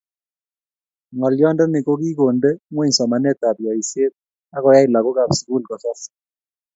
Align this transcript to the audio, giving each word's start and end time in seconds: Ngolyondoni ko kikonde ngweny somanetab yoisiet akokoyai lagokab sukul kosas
Ngolyondoni 1.15 1.79
ko 1.85 1.93
kikonde 2.01 2.49
ngweny 2.71 2.93
somanetab 2.97 3.55
yoisiet 3.65 4.13
akokoyai 4.55 4.87
lagokab 4.93 5.29
sukul 5.37 5.63
kosas 5.69 6.01